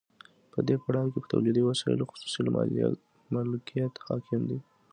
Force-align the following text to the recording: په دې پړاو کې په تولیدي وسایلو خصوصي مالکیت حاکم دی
په 0.51 0.59
دې 0.67 0.75
پړاو 0.83 1.11
کې 1.13 1.19
په 1.23 1.27
تولیدي 1.33 1.61
وسایلو 1.65 2.09
خصوصي 2.35 2.39
مالکیت 3.33 3.93
حاکم 4.05 4.41
دی 4.49 4.59